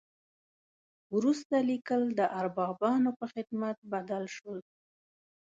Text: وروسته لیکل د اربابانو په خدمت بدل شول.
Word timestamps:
وروسته 1.15 1.55
لیکل 1.69 2.01
د 2.19 2.21
اربابانو 2.39 3.09
په 3.19 3.25
خدمت 3.33 3.77
بدل 3.93 4.23
شول. 4.35 4.59